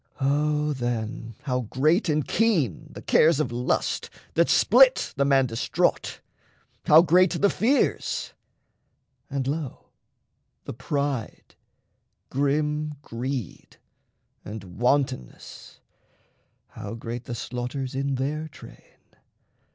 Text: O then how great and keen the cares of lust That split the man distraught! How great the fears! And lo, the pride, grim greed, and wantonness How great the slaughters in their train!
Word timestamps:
O 0.19 0.73
then 0.73 1.35
how 1.43 1.59
great 1.61 2.09
and 2.09 2.27
keen 2.27 2.91
the 2.91 3.03
cares 3.03 3.39
of 3.39 3.51
lust 3.51 4.09
That 4.33 4.49
split 4.49 5.13
the 5.15 5.25
man 5.25 5.45
distraught! 5.45 6.21
How 6.87 7.03
great 7.03 7.39
the 7.39 7.51
fears! 7.51 8.33
And 9.29 9.45
lo, 9.45 9.91
the 10.65 10.73
pride, 10.73 11.53
grim 12.31 12.95
greed, 13.03 13.77
and 14.43 14.79
wantonness 14.79 15.81
How 16.69 16.95
great 16.95 17.25
the 17.25 17.35
slaughters 17.35 17.93
in 17.93 18.15
their 18.15 18.47
train! 18.47 18.97